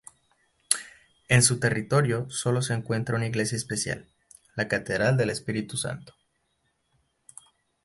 [1.29, 4.07] En su territorio sólo se encuentra una iglesia especial,
[4.55, 6.15] la Catedral del Espíritu Santo.